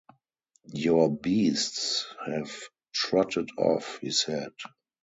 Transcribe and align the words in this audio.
‘Your 0.73 1.15
beasts 1.15 2.07
have 2.25 2.49
trotted 2.91 3.51
off,’ 3.59 3.99
he 3.99 4.09
said. 4.09 4.51